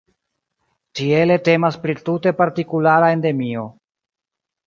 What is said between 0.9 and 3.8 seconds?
Tiele temas pri tute partikulara endemio.